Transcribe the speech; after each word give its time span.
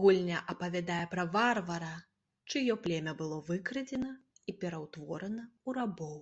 Гульня 0.00 0.38
апавядае 0.52 0.98
пра 1.14 1.24
варвара, 1.36 1.96
чыё 2.52 2.76
племя 2.84 3.14
было 3.22 3.38
выкрадзена 3.48 4.12
і 4.52 4.56
пераўтворана 4.60 5.44
ў 5.48 5.80
рабоў. 5.80 6.14